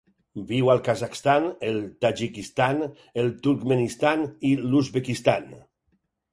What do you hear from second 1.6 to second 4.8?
el Tadjikistan, el Turkmenistan i